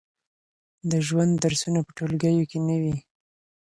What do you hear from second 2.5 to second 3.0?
نه وي.